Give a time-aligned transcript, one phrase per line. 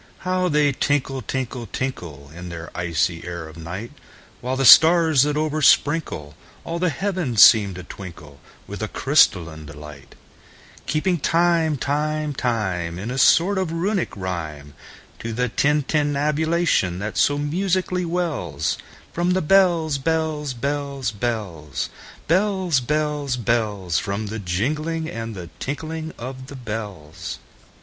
[0.25, 3.91] How they tinkle, tinkle, tinkle, In the icy air of night!
[4.39, 6.33] While the stars, that oversprinkleAll
[6.79, 10.15] the heavens, seem to twinkleWith a crystalline delight;
[10.87, 14.73] Keeping time, time, time, In a sort of Runic rhyme,
[15.19, 21.89] To the tintinnabulation that so musically wellsFrom the bells, bells, bells, bells,
[22.27, 27.37] Bells, bells, bells—From the jingling and the tinkling of the bells.